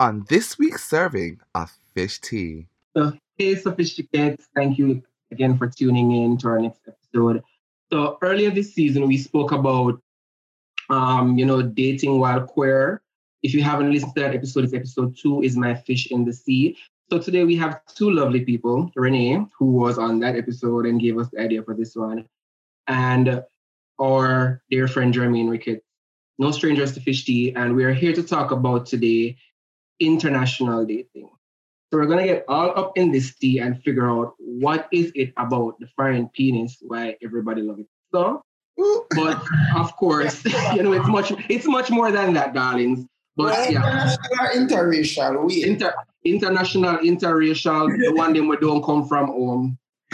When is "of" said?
1.54-1.70, 39.74-39.96